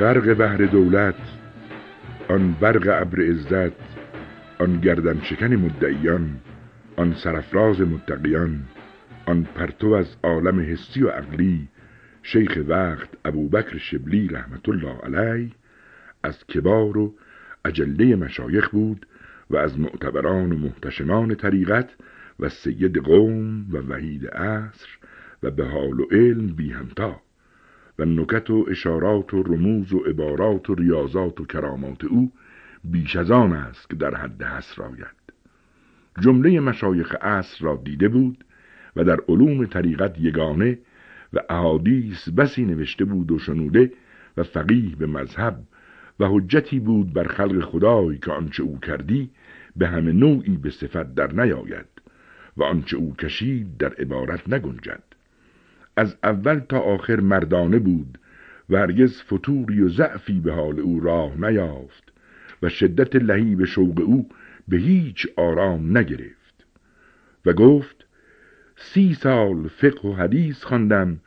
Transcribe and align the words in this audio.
غرق 0.00 0.34
بحر 0.34 0.66
دولت 0.66 1.14
آن 2.28 2.56
برق 2.60 3.02
ابر 3.02 3.22
عزت 3.22 3.76
آن 4.58 4.80
گردن 4.80 5.20
شکن 5.22 5.56
مدعیان 5.56 6.36
آن 6.96 7.14
سرفراز 7.14 7.80
متقیان 7.80 8.64
آن 9.26 9.46
پرتو 9.54 9.92
از 9.92 10.16
عالم 10.22 10.60
حسی 10.60 11.02
و 11.02 11.08
عقلی 11.08 11.68
شیخ 12.22 12.58
وقت 12.68 13.08
ابوبکر 13.24 13.78
شبلی 13.78 14.28
رحمت 14.28 14.68
الله 14.68 14.98
علیه 14.98 15.50
از 16.22 16.46
کبار 16.46 16.98
و 16.98 17.14
اجله 17.64 18.16
مشایخ 18.16 18.70
بود 18.70 19.06
و 19.50 19.56
از 19.56 19.80
معتبران 19.80 20.52
و 20.52 20.58
محتشمان 20.58 21.34
طریقت 21.34 21.90
و 22.40 22.48
سید 22.48 22.98
قوم 22.98 23.66
و 23.72 23.78
وحید 23.78 24.26
عصر 24.26 24.88
و 25.42 25.50
به 25.50 25.66
حال 25.66 26.00
و 26.00 26.06
علم 26.10 26.46
بی 26.46 26.70
همتا. 26.70 27.25
و 27.98 28.04
نکت 28.04 28.50
و 28.50 28.66
اشارات 28.70 29.34
و 29.34 29.42
رموز 29.42 29.92
و 29.92 29.98
عبارات 29.98 30.70
و 30.70 30.74
ریاضات 30.74 31.40
و 31.40 31.44
کرامات 31.44 32.04
او 32.04 32.32
بیش 32.84 33.16
از 33.16 33.30
آن 33.30 33.52
است 33.52 33.90
که 33.90 33.96
در 33.96 34.14
حد 34.14 34.42
حسر 34.42 34.82
آید. 34.82 35.16
جمله 36.20 36.60
مشایخ 36.60 37.14
عصر 37.14 37.64
را 37.64 37.80
دیده 37.84 38.08
بود 38.08 38.44
و 38.96 39.04
در 39.04 39.20
علوم 39.28 39.66
طریقت 39.66 40.20
یگانه 40.20 40.78
و 41.32 41.40
احادیث 41.48 42.28
بسی 42.28 42.64
نوشته 42.64 43.04
بود 43.04 43.32
و 43.32 43.38
شنوده 43.38 43.92
و 44.36 44.42
فقیه 44.42 44.96
به 44.96 45.06
مذهب 45.06 45.62
و 46.20 46.28
حجتی 46.28 46.80
بود 46.80 47.12
بر 47.12 47.26
خلق 47.26 47.60
خدای 47.60 48.18
که 48.18 48.32
آنچه 48.32 48.62
او 48.62 48.78
کردی 48.80 49.30
به 49.76 49.88
همه 49.88 50.12
نوعی 50.12 50.56
به 50.56 50.70
صفت 50.70 51.14
در 51.14 51.32
نیاید 51.32 51.86
و 52.56 52.62
آنچه 52.62 52.96
او 52.96 53.14
کشید 53.14 53.76
در 53.76 53.94
عبارت 53.94 54.48
نگنجد. 54.48 55.02
از 55.96 56.16
اول 56.22 56.58
تا 56.58 56.78
آخر 56.78 57.20
مردانه 57.20 57.78
بود 57.78 58.18
و 58.70 58.76
هرگز 58.76 59.22
فتوری 59.22 59.80
و 59.80 59.88
ضعفی 59.88 60.40
به 60.40 60.52
حال 60.52 60.80
او 60.80 61.00
راه 61.00 61.50
نیافت 61.50 62.12
و 62.62 62.68
شدت 62.68 63.16
لهیب 63.16 63.64
شوق 63.64 64.00
او 64.06 64.28
به 64.68 64.76
هیچ 64.76 65.26
آرام 65.36 65.98
نگرفت 65.98 66.66
و 67.46 67.52
گفت 67.52 68.06
سی 68.76 69.14
سال 69.14 69.68
فقه 69.68 70.08
و 70.08 70.12
حدیث 70.12 70.64
خواندم 70.64 71.20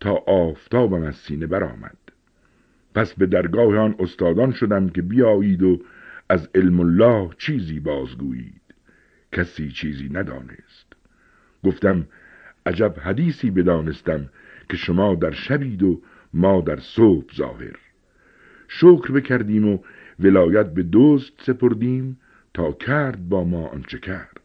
تا 0.00 0.12
آفتابم 0.26 1.02
از 1.02 1.16
سینه 1.16 1.46
برآمد. 1.46 1.96
پس 2.94 3.14
به 3.14 3.26
درگاه 3.26 3.78
آن 3.78 3.94
استادان 3.98 4.52
شدم 4.52 4.88
که 4.88 5.02
بیایید 5.02 5.62
و 5.62 5.82
از 6.28 6.48
علم 6.54 6.80
الله 6.80 7.30
چیزی 7.38 7.80
بازگویید. 7.80 8.60
کسی 9.32 9.68
چیزی 9.68 10.08
ندانست. 10.08 10.92
گفتم 11.64 12.06
عجب 12.66 12.94
حدیثی 13.00 13.50
بدانستم 13.50 14.28
که 14.68 14.76
شما 14.76 15.14
در 15.14 15.30
شبید 15.30 15.82
و 15.82 16.00
ما 16.34 16.60
در 16.60 16.76
صبح 16.80 17.34
ظاهر. 17.34 17.76
شکر 18.68 19.12
بکردیم 19.12 19.68
و 19.68 19.78
ولایت 20.20 20.74
به 20.74 20.82
دوست 20.82 21.32
سپردیم 21.42 22.20
تا 22.54 22.72
کرد 22.72 23.28
با 23.28 23.44
ما 23.44 23.66
آنچه 23.66 23.98
کرد. 23.98 24.40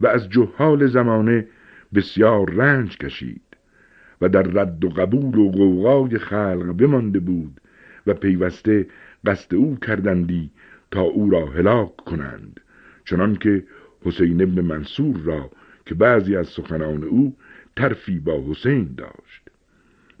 و 0.00 0.06
از 0.06 0.28
جهال 0.28 0.86
زمانه 0.86 1.46
بسیار 1.94 2.50
رنج 2.50 2.98
کشید 2.98 3.42
و 4.20 4.28
در 4.28 4.42
رد 4.42 4.84
و 4.84 4.88
قبول 4.88 5.38
و 5.38 5.50
غوغای 5.50 6.18
خلق 6.18 6.72
بمانده 6.72 7.20
بود 7.20 7.60
و 8.06 8.14
پیوسته 8.14 8.86
قصد 9.26 9.54
او 9.54 9.76
کردندی 9.76 10.50
تا 10.90 11.00
او 11.00 11.30
را 11.30 11.46
هلاک 11.46 11.96
کنند 11.96 12.60
چنان 13.04 13.36
که 13.36 13.64
حسین 14.02 14.42
ابن 14.42 14.60
منصور 14.60 15.16
را 15.16 15.50
که 15.86 15.94
بعضی 15.94 16.36
از 16.36 16.46
سخنان 16.46 17.04
او 17.04 17.36
ترفی 17.76 18.18
با 18.18 18.44
حسین 18.50 18.94
داشت 18.96 19.50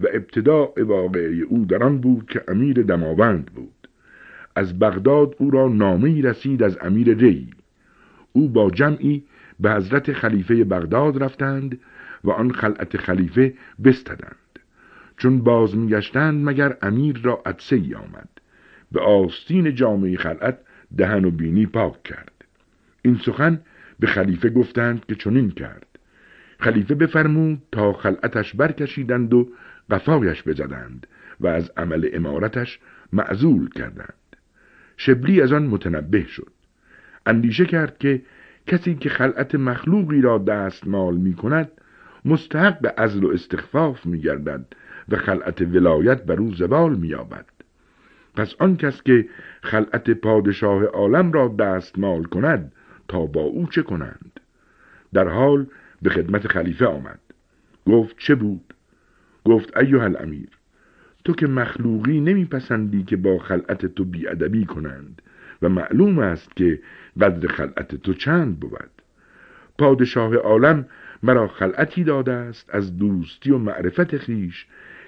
و 0.00 0.06
ابتداع 0.12 0.72
واقعه 0.82 1.40
او 1.48 1.64
در 1.64 1.82
آن 1.82 1.98
بود 1.98 2.26
که 2.30 2.44
امیر 2.48 2.82
دماوند 2.82 3.46
بود. 3.46 3.88
از 4.56 4.78
بغداد 4.78 5.34
او 5.38 5.50
را 5.50 5.68
نامه 5.68 6.22
رسید 6.22 6.62
از 6.62 6.78
امیر 6.80 7.14
ری. 7.14 7.50
او 8.32 8.48
با 8.48 8.70
جمعی 8.70 9.24
به 9.60 9.72
حضرت 9.72 10.12
خلیفه 10.12 10.64
بغداد 10.64 11.22
رفتند 11.22 11.80
و 12.24 12.30
آن 12.30 12.52
خلعت 12.52 12.96
خلیفه 12.96 13.54
بستدند. 13.84 14.36
چون 15.16 15.38
باز 15.38 15.76
میگشتند 15.76 16.48
مگر 16.48 16.76
امیر 16.82 17.20
را 17.22 17.42
عدسه 17.46 17.76
ای 17.76 17.94
آمد. 17.94 18.28
به 18.92 19.00
آستین 19.00 19.74
جامعه 19.74 20.16
خلعت 20.16 20.58
دهن 20.96 21.24
و 21.24 21.30
بینی 21.30 21.66
پاک 21.66 22.02
کرد. 22.02 22.44
این 23.02 23.20
سخن 23.24 23.60
به 24.00 24.06
خلیفه 24.06 24.50
گفتند 24.50 25.06
که 25.06 25.14
چنین 25.14 25.50
کرد. 25.50 25.86
خلیفه 26.60 26.94
بفرمود 26.94 27.62
تا 27.72 27.92
خلعتش 27.92 28.54
برکشیدند 28.54 29.34
و 29.34 29.48
قفایش 29.90 30.42
بزدند 30.42 31.06
و 31.40 31.46
از 31.46 31.70
عمل 31.76 32.08
امارتش 32.12 32.78
معزول 33.12 33.68
کردند. 33.68 34.14
شبلی 34.96 35.40
از 35.40 35.52
آن 35.52 35.66
متنبه 35.66 36.26
شد. 36.26 36.52
اندیشه 37.26 37.64
کرد 37.64 37.98
که 37.98 38.22
کسی 38.66 38.94
که 38.94 39.08
خلعت 39.08 39.54
مخلوقی 39.54 40.20
را 40.20 40.38
دستمال 40.38 41.16
می 41.16 41.34
کند 41.34 41.70
مستحق 42.24 42.80
به 42.80 42.88
عزل 42.98 43.24
و 43.24 43.30
استخفاف 43.30 44.06
می 44.06 44.20
گردد 44.20 44.66
و 45.08 45.16
خلعت 45.16 45.60
ولایت 45.62 46.24
بر 46.24 46.36
او 46.40 46.54
زوال 46.54 46.94
می 46.94 47.08
یابد. 47.08 47.46
پس 48.34 48.54
آن 48.58 48.76
کس 48.76 49.02
که 49.02 49.28
خلعت 49.62 50.10
پادشاه 50.10 50.84
عالم 50.84 51.32
را 51.32 51.54
دستمال 51.58 52.24
کند 52.24 52.72
تا 53.10 53.26
با 53.26 53.40
او 53.40 53.66
چه 53.66 53.82
کنند؟ 53.82 54.40
در 55.12 55.28
حال 55.28 55.66
به 56.02 56.10
خدمت 56.10 56.48
خلیفه 56.48 56.86
آمد. 56.86 57.18
گفت 57.86 58.18
چه 58.18 58.34
بود؟ 58.34 58.74
گفت 59.44 59.76
ایها 59.76 60.04
الامیر 60.04 60.48
تو 61.24 61.32
که 61.32 61.46
مخلوقی 61.46 62.20
نمیپسندی 62.20 63.02
که 63.02 63.16
با 63.16 63.38
خلعت 63.38 63.86
تو 63.86 64.04
بیادبی 64.04 64.64
کنند 64.64 65.22
و 65.62 65.68
معلوم 65.68 66.18
است 66.18 66.56
که 66.56 66.80
قدر 67.20 67.48
خلعت 67.48 67.94
تو 67.94 68.14
چند 68.14 68.60
بود. 68.60 68.90
پادشاه 69.78 70.36
عالم 70.36 70.86
مرا 71.22 71.48
خلعتی 71.48 72.04
داده 72.04 72.32
است 72.32 72.74
از 72.74 72.96
دوستی 72.96 73.50
و 73.50 73.58
معرفت 73.58 74.16
خیش 74.16 74.66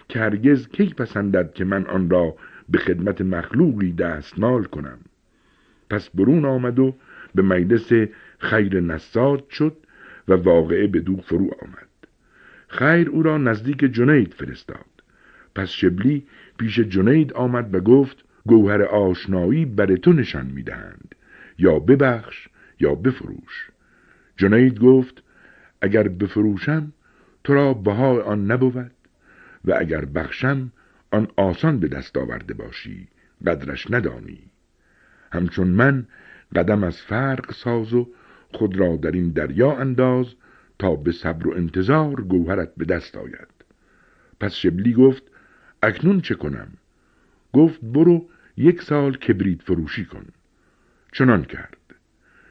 که 0.08 0.18
هرگز 0.18 0.68
کی 0.68 0.94
پسندد 0.94 1.52
که 1.52 1.64
من 1.64 1.86
آن 1.86 2.10
را 2.10 2.34
به 2.68 2.78
خدمت 2.78 3.20
مخلوقی 3.20 3.92
دستمال 3.92 4.64
کنم. 4.64 4.98
پس 5.90 6.10
برون 6.10 6.44
آمد 6.44 6.78
و 6.78 6.94
به 7.34 7.42
مجلس 7.42 8.08
خیر 8.38 8.80
نساد 8.80 9.48
شد 9.50 9.76
و 10.28 10.32
واقعه 10.32 10.86
به 10.86 11.00
دو 11.00 11.16
فرو 11.16 11.50
آمد. 11.62 11.88
خیر 12.68 13.08
او 13.08 13.22
را 13.22 13.38
نزدیک 13.38 13.78
جنید 13.78 14.34
فرستاد. 14.34 14.86
پس 15.54 15.68
شبلی 15.68 16.26
پیش 16.58 16.80
جنید 16.80 17.32
آمد 17.32 17.74
و 17.74 17.80
گفت 17.80 18.24
گوهر 18.46 18.82
آشنایی 18.82 19.64
بر 19.64 19.96
تو 19.96 20.12
نشان 20.12 20.46
می‌دهند. 20.46 21.14
یا 21.58 21.78
ببخش 21.78 22.48
یا 22.80 22.94
بفروش. 22.94 23.70
جنید 24.36 24.80
گفت 24.80 25.22
اگر 25.80 26.08
بفروشم 26.08 26.92
تو 27.44 27.54
را 27.54 27.74
بهای 27.74 28.20
آن 28.20 28.50
نبود 28.50 28.90
و 29.64 29.74
اگر 29.78 30.04
بخشم 30.04 30.72
آن 31.10 31.28
آسان 31.36 31.80
به 31.80 31.88
دست 31.88 32.16
آورده 32.16 32.54
باشی 32.54 33.08
قدرش 33.46 33.90
ندانی. 33.90 34.38
همچون 35.32 35.68
من 35.68 36.06
قدم 36.54 36.84
از 36.84 37.00
فرق 37.00 37.52
ساز 37.52 37.94
و 37.94 38.08
خود 38.52 38.76
را 38.76 38.96
در 38.96 39.10
این 39.10 39.28
دریا 39.28 39.76
انداز 39.76 40.26
تا 40.78 40.96
به 40.96 41.12
صبر 41.12 41.48
و 41.48 41.54
انتظار 41.56 42.22
گوهرت 42.22 42.72
به 42.76 42.84
دست 42.84 43.16
آید. 43.16 43.48
پس 44.40 44.54
شبلی 44.54 44.92
گفت 44.92 45.22
اکنون 45.82 46.20
چه 46.20 46.34
کنم؟ 46.34 46.68
گفت 47.52 47.80
برو 47.82 48.28
یک 48.56 48.82
سال 48.82 49.16
کبریت 49.16 49.62
فروشی 49.62 50.04
کن. 50.04 50.24
چنان 51.12 51.44
کرد. 51.44 51.76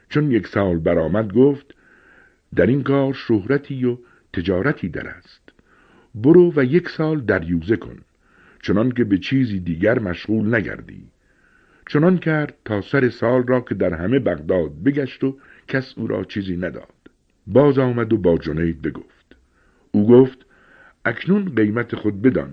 چون 0.09 0.31
یک 0.31 0.48
سال 0.48 0.77
برآمد 0.77 1.33
گفت 1.33 1.75
در 2.56 2.65
این 2.65 2.83
کار 2.83 3.13
شهرتی 3.13 3.86
و 3.86 3.98
تجارتی 4.33 4.89
در 4.89 5.07
است. 5.07 5.50
برو 6.15 6.53
و 6.56 6.63
یک 6.63 6.89
سال 6.89 7.21
دریوزه 7.21 7.75
کن 7.75 8.00
چنان 8.62 8.92
که 8.92 9.03
به 9.03 9.18
چیزی 9.18 9.59
دیگر 9.59 10.00
مشغول 10.00 10.56
نگردی. 10.56 11.11
چنان 11.91 12.17
کرد 12.17 12.53
تا 12.65 12.81
سر 12.81 13.09
سال 13.09 13.43
را 13.47 13.61
که 13.61 13.75
در 13.75 13.93
همه 13.93 14.19
بغداد 14.19 14.83
بگشت 14.83 15.23
و 15.23 15.38
کس 15.67 15.93
او 15.97 16.07
را 16.07 16.23
چیزی 16.23 16.57
نداد. 16.57 16.93
باز 17.47 17.79
آمد 17.79 18.13
و 18.13 18.17
با 18.17 18.38
جنید 18.38 18.81
بگفت. 18.81 19.35
او 19.91 20.07
گفت 20.07 20.45
اکنون 21.05 21.55
قیمت 21.55 21.95
خود 21.95 22.21
بدان 22.21 22.51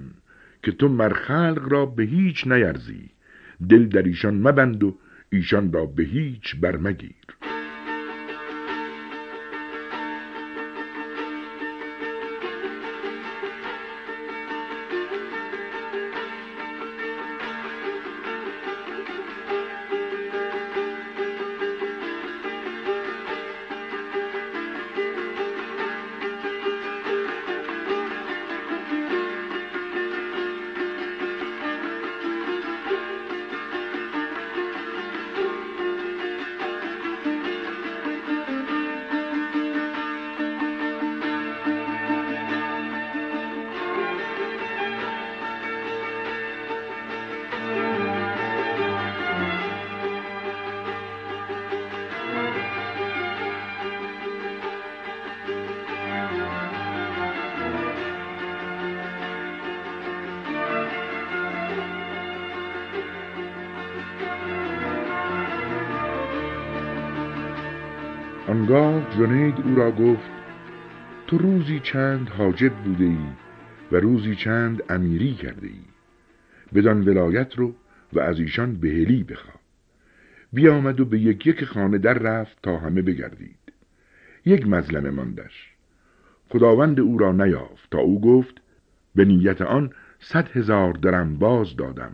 که 0.63 0.73
تو 0.73 0.89
مرخلق 0.89 1.73
را 1.73 1.87
به 1.87 2.03
هیچ 2.03 2.47
نیرزی 2.47 3.11
دل 3.69 3.87
در 3.87 4.03
ایشان 4.03 4.35
مبند 4.35 4.85
و 4.85 4.99
ایشان 5.31 5.73
را 5.73 5.87
به 5.87 6.03
هیچ 6.03 6.57
برمگیر 6.61 7.18
آنگاه 68.69 69.19
جنید 69.19 69.55
او 69.65 69.75
را 69.75 69.91
گفت 69.91 70.31
تو 71.27 71.39
روزی 71.39 71.81
چند 71.81 72.29
حاجب 72.29 72.73
بوده 72.75 73.05
ای 73.05 73.27
و 73.93 73.97
روزی 73.97 74.35
چند 74.35 74.83
امیری 74.89 75.35
کرده 75.35 75.67
ای 75.67 75.81
بدان 76.75 77.09
ولایت 77.09 77.55
رو 77.55 77.75
و 78.13 78.21
از 78.21 78.41
ایشان 78.41 78.75
بهلی 78.75 79.25
بخوا. 79.25 79.61
بیامد 80.53 81.01
و 81.01 81.05
به 81.05 81.19
یک 81.19 81.47
یک 81.47 81.65
خانه 81.65 81.99
در 81.99 82.15
رفت 82.15 82.59
تا 82.63 82.77
همه 82.77 83.03
بگردید. 83.03 83.73
یک 84.45 84.67
مظلمه 84.67 85.11
ماندش. 85.11 85.73
خداوند 86.49 87.01
او 87.01 87.19
را 87.19 87.33
نیافت 87.33 87.91
تا 87.91 87.99
او 87.99 88.21
گفت 88.21 88.55
به 89.15 89.25
نیت 89.25 89.63
آن 89.63 89.91
صد 90.19 90.49
هزار 90.49 90.93
درم 90.93 91.39
باز 91.39 91.77
دادم. 91.77 92.13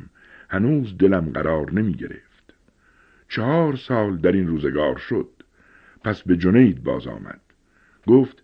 هنوز 0.49 0.99
دلم 0.99 1.31
قرار 1.31 1.73
نمی 1.73 1.95
گرفت 1.95 2.55
چهار 3.29 3.77
سال 3.77 4.17
در 4.17 4.33
این 4.33 4.47
روزگار 4.47 4.97
شد. 4.97 5.34
پس 6.05 6.23
به 6.23 6.37
جنید 6.37 6.83
باز 6.83 7.07
آمد. 7.07 7.41
گفت 8.07 8.43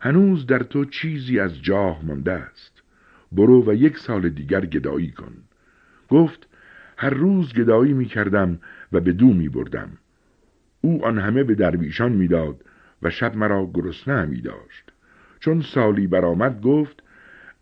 هنوز 0.00 0.46
در 0.46 0.58
تو 0.58 0.84
چیزی 0.84 1.40
از 1.40 1.62
جاه 1.62 2.04
مانده 2.04 2.32
است. 2.32 2.82
برو 3.32 3.70
و 3.70 3.74
یک 3.74 3.98
سال 3.98 4.28
دیگر 4.28 4.66
گدایی 4.66 5.10
کن. 5.10 5.34
گفت 6.08 6.48
هر 6.96 7.10
روز 7.10 7.54
گدایی 7.54 7.92
می 7.92 8.04
کردم 8.04 8.58
و 8.92 9.00
به 9.00 9.12
دو 9.12 9.26
می 9.26 9.48
بردم. 9.48 9.90
او 10.80 11.04
آن 11.04 11.18
همه 11.18 11.44
به 11.44 11.54
درویشان 11.54 12.12
می‌داد 12.12 12.64
و 13.02 13.10
شب 13.10 13.36
مرا 13.36 13.70
گرسنه 13.74 14.26
می 14.26 14.40
داشت. 14.40 14.92
چون 15.40 15.60
سالی 15.60 16.06
برآمد 16.06 16.60
گفت 16.60 17.02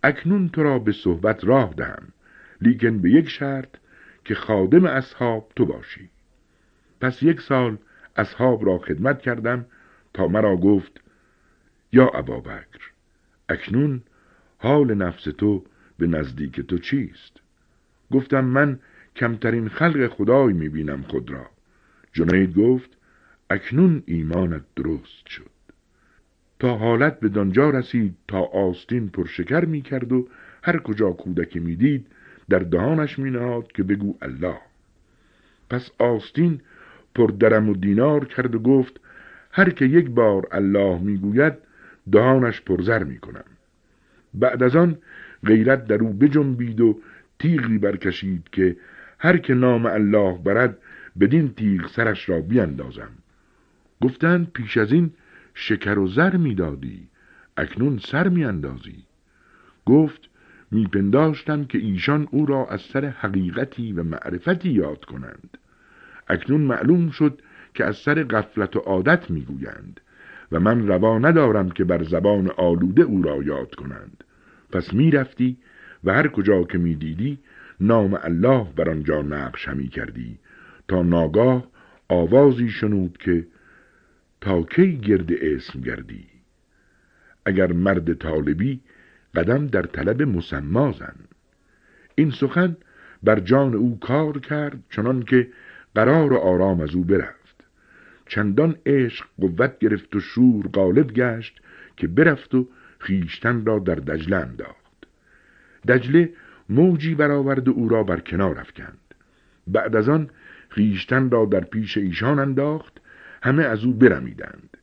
اکنون 0.02 0.48
تو 0.48 0.62
را 0.62 0.78
به 0.78 0.92
صحبت 0.92 1.44
راه 1.44 1.74
دهم. 1.76 2.08
لیکن 2.60 2.98
به 2.98 3.10
یک 3.10 3.28
شرط 3.28 3.68
که 4.24 4.34
خادم 4.34 4.84
اصحاب 4.84 5.52
تو 5.56 5.66
باشی. 5.66 6.10
پس 7.00 7.22
یک 7.22 7.40
سال 7.40 7.78
اصحاب 8.16 8.66
را 8.66 8.78
خدمت 8.78 9.22
کردم 9.22 9.66
تا 10.14 10.28
مرا 10.28 10.56
گفت 10.56 11.00
یا 11.92 12.08
ابابکر 12.08 12.90
اکنون 13.48 14.02
حال 14.58 14.94
نفس 14.94 15.24
تو 15.24 15.64
به 15.98 16.06
نزدیک 16.06 16.60
تو 16.60 16.78
چیست؟ 16.78 17.40
گفتم 18.10 18.44
من 18.44 18.78
کمترین 19.16 19.68
خلق 19.68 20.08
خدای 20.08 20.52
می‌بینم 20.52 21.02
خود 21.02 21.30
را. 21.30 21.46
جنید 22.12 22.54
گفت 22.54 22.90
اکنون 23.50 24.02
ایمانت 24.06 24.62
درست 24.76 25.26
شد. 25.26 25.50
تا 26.58 26.76
حالت 26.76 27.20
به 27.20 27.28
دانجا 27.28 27.70
رسید 27.70 28.14
تا 28.28 28.40
آستین 28.40 29.08
پرشکر 29.08 29.64
می‌کرد 29.64 30.12
و 30.12 30.28
هر 30.62 30.78
کجا 30.78 31.10
کودکی 31.10 31.58
می‌دید 31.58 32.06
در 32.48 32.58
دهانش 32.58 33.18
مینهاد 33.18 33.72
که 33.72 33.82
بگو 33.82 34.16
الله. 34.22 34.58
پس 35.70 35.90
آستین 35.98 36.60
پر 37.14 37.26
درم 37.26 37.68
و 37.68 37.74
دینار 37.74 38.24
کرد 38.24 38.54
و 38.54 38.58
گفت 38.58 39.00
هر 39.52 39.70
که 39.70 39.84
یک 39.84 40.10
بار 40.10 40.48
الله 40.52 40.98
می‌گوید 40.98 41.54
دهانش 42.12 42.60
پرزر 42.60 43.04
می‌کنم. 43.04 43.44
بعد 44.34 44.62
از 44.62 44.76
آن 44.76 44.98
غیرت 45.46 45.86
در 45.86 45.98
او 45.98 46.12
بجنبید 46.12 46.80
و 46.80 47.00
تیغی 47.38 47.78
برکشید 47.78 48.48
که 48.52 48.76
هر 49.18 49.36
که 49.36 49.54
نام 49.54 49.86
الله 49.86 50.38
برد 50.38 50.78
بدین 51.20 51.54
تیغ 51.54 51.86
سرش 51.86 52.28
را 52.28 52.40
بیندازم. 52.40 53.10
گفتند 54.00 54.50
پیش 54.52 54.76
از 54.76 54.92
این 54.92 55.10
شکر 55.54 55.98
و 55.98 56.06
زر 56.06 56.36
می‌دادی 56.36 57.08
اکنون 57.56 57.98
سر 57.98 58.28
میاندازی. 58.28 59.04
گفت 59.86 60.20
میپنداشتم 60.70 61.64
که 61.64 61.78
ایشان 61.78 62.28
او 62.30 62.46
را 62.46 62.66
از 62.66 62.80
سر 62.80 63.04
حقیقتی 63.04 63.92
و 63.92 64.02
معرفتی 64.02 64.68
یاد 64.68 65.04
کنند. 65.04 65.58
اکنون 66.28 66.60
معلوم 66.60 67.10
شد 67.10 67.42
که 67.74 67.84
از 67.84 67.96
سر 67.96 68.24
غفلت 68.24 68.76
و 68.76 68.78
عادت 68.78 69.30
می‌گویند 69.30 70.00
و 70.52 70.60
من 70.60 70.88
روا 70.88 71.18
ندارم 71.18 71.70
که 71.70 71.84
بر 71.84 72.02
زبان 72.02 72.50
آلوده 72.56 73.02
او 73.02 73.22
را 73.22 73.42
یاد 73.42 73.74
کنند. 73.74 74.24
پس 74.72 74.94
می‌رفتی 74.94 75.56
و 76.04 76.12
هر 76.12 76.28
کجا 76.28 76.64
که 76.64 76.78
می‌دیدی 76.78 77.38
نام 77.80 78.18
الله 78.22 78.66
بر 78.76 78.90
آنجا 78.90 79.22
نقش 79.22 79.68
همی 79.68 79.88
کردی 79.88 80.38
تا 80.88 81.02
ناگاه 81.02 81.66
آوازی 82.08 82.68
شنود 82.68 83.18
که 83.18 83.46
تا 84.40 84.62
کی 84.62 84.96
گرد 84.96 85.32
اسم 85.32 85.80
گردی. 85.80 86.26
اگر 87.44 87.72
مرد 87.72 88.14
طالبی 88.14 88.80
قدم 89.34 89.66
در 89.66 89.82
طلب 89.82 90.22
مسمازن 90.22 91.14
این 92.14 92.30
سخن 92.30 92.76
بر 93.22 93.40
جان 93.40 93.74
او 93.74 93.98
کار 94.00 94.38
کرد 94.38 94.78
چنان 94.90 95.22
که 95.22 95.48
قرار 95.94 96.32
و 96.32 96.36
آرام 96.36 96.80
از 96.80 96.94
او 96.94 97.04
برفت. 97.04 97.64
چندان 98.26 98.76
عشق 98.86 99.26
قوت 99.40 99.78
گرفت 99.78 100.16
و 100.16 100.20
شور 100.20 100.66
غالب 100.66 101.12
گشت 101.12 101.60
که 101.96 102.06
برفت 102.06 102.54
و 102.54 102.68
خیشتن 102.98 103.64
را 103.64 103.78
در 103.78 103.94
دجله 103.94 104.36
انداخت. 104.36 105.06
دجله 105.88 106.32
موجی 106.68 107.14
برآورد 107.14 107.68
او 107.68 107.88
را 107.88 108.02
بر 108.02 108.20
کنار 108.20 108.58
افکند. 108.58 108.98
بعد 109.66 109.96
از 109.96 110.08
آن 110.08 110.30
خیشتن 110.68 111.30
را 111.30 111.44
در 111.44 111.60
پیش 111.60 111.98
ایشان 111.98 112.38
انداخت. 112.38 113.00
همه 113.42 113.62
از 113.62 113.84
او 113.84 113.92
برمیدند. 113.92 114.76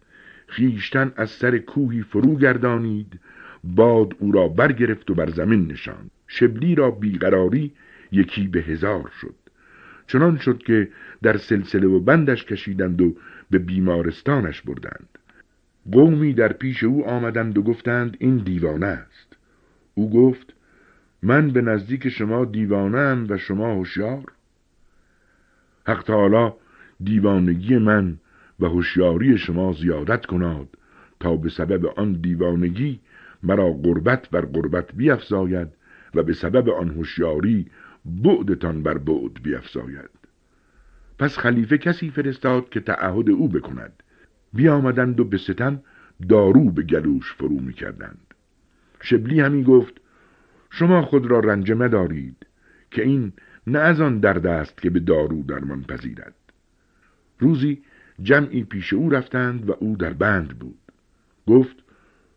خیشتن 0.48 1.12
از 1.15 1.30
سر 1.30 1.58
کوهی 1.58 2.01
فرو 2.01 2.36
گردانید. 2.36 3.20
باد 3.63 4.15
او 4.20 4.32
را 4.32 4.48
برگرفت 4.48 5.12
و 5.12 5.15
بر 5.15 5.30
زمین 5.30 5.72
نشاند. 5.72 6.12
شبلی 6.27 6.75
را 6.75 6.91
بیقراری 6.91 7.72
یکی 8.12 8.48
به 8.48 8.60
هزار 8.60 9.12
شد. 9.22 9.40
چنان 10.12 10.38
شد 10.38 10.58
که 10.58 10.89
در 11.22 11.38
سلسله 11.38 11.88
و 11.88 12.00
بندش 12.00 12.46
کشیدند 12.46 13.01
و 13.01 13.15
به 13.50 13.60
بیمارستانش 13.60 14.62
بردند. 14.62 15.10
قومی 15.91 16.34
در 16.34 16.53
پیش 16.53 16.84
او 16.84 17.08
آمدند 17.08 17.58
و 17.58 17.62
گفتند 17.62 18.18
این 18.20 18.38
دیوانه 18.38 18.86
است. 18.86 19.38
او 19.94 20.10
گفت 20.10 20.53
من 21.24 21.50
به 21.50 21.62
نزدیک 21.62 22.10
شما 22.10 22.46
دیوانم 22.46 23.25
و 23.30 23.38
شما 23.38 23.74
هوشیار. 23.74 24.24
حق 25.88 26.03
تعالی 26.03 26.53
دیوانگی 27.03 27.77
من 27.77 28.18
و 28.60 28.65
هوشیاری 28.65 29.38
شما 29.38 29.74
زیادت 29.74 30.25
کناد 30.25 30.68
تا 31.20 31.36
به 31.36 31.50
سبب 31.50 31.86
آن 31.86 32.13
دیوانگی 32.13 33.00
مرا 33.44 33.72
قربت 33.74 34.30
بر 34.30 34.41
قربت 34.41 34.96
بیافزاید 34.96 35.68
و 36.15 36.24
به 36.24 36.34
سبب 36.34 36.70
آن 36.70 36.89
هوشیاری 36.89 37.68
بعدتان 38.05 38.84
بر 38.84 38.98
بعد 38.98 39.43
بیافزاید 39.43 40.10
پس 41.22 41.38
خلیفه 41.38 41.77
کسی 41.77 42.10
فرستاد 42.10 42.70
که 42.70 42.79
تعهد 42.79 43.29
او 43.29 43.48
بکند. 43.48 44.03
بیامدند 44.53 45.20
و 45.20 45.24
به 45.24 45.38
ستم 45.38 45.84
دارو 46.29 46.72
به 46.72 46.84
گلوش 46.84 47.34
فرو 47.34 47.60
می 47.60 47.74
کردند. 47.74 48.34
شبلی 49.01 49.39
همی 49.39 49.63
گفت 49.63 50.01
شما 50.70 51.01
خود 51.01 51.25
را 51.25 51.39
رنج 51.39 51.72
مدارید 51.72 52.46
که 52.91 53.03
این 53.03 53.34
نه 53.67 53.79
از 53.79 54.01
آن 54.01 54.20
درد 54.20 54.48
است 54.48 54.81
که 54.81 54.89
به 54.89 55.00
دارو 55.00 55.43
درمان 55.43 55.84
پذیرد. 55.84 56.36
روزی 57.39 57.81
جمعی 58.22 58.63
پیش 58.63 58.93
او 58.93 59.10
رفتند 59.10 59.70
و 59.70 59.75
او 59.79 59.96
در 59.98 60.13
بند 60.13 60.60
بود. 60.60 60.79
گفت 61.48 61.75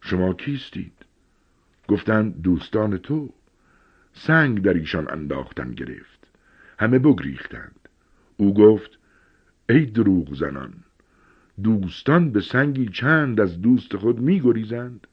شما 0.00 0.35
کیستید؟ 0.35 0.92
گفتند 1.88 2.42
دوستان 2.42 2.99
تو. 2.99 3.35
سنگ 4.14 4.62
در 4.62 4.75
ایشان 4.75 5.06
انداختن 5.11 5.71
گرفت. 5.71 6.28
همه 6.78 6.99
بگریختند. 6.99 7.88
او 8.37 8.54
گفت 8.54 8.99
ای 9.68 9.87
دروغ 9.87 10.35
زنان 10.35 10.73
دوستان 11.62 12.30
به 12.30 12.40
سنگی 12.40 12.88
چند 12.88 13.40
از 13.40 13.62
دوست 13.62 13.97
خود 13.97 14.21
می 14.21 14.40
گریزند 14.40 15.06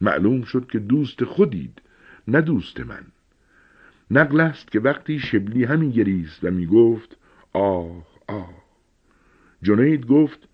معلوم 0.00 0.42
شد 0.42 0.66
که 0.66 0.78
دوست 0.78 1.24
خودید 1.24 1.82
نه 2.28 2.40
دوست 2.40 2.80
من. 2.80 3.02
نقل 4.10 4.40
است 4.40 4.72
که 4.72 4.80
وقتی 4.80 5.18
شبلی 5.18 5.64
همی 5.64 5.92
گریست 5.92 6.44
و 6.44 6.50
می 6.50 6.66
گفت 6.66 7.16
آه 7.52 8.06
آه. 8.28 8.62
جنید 9.62 10.06
گفت 10.06 10.48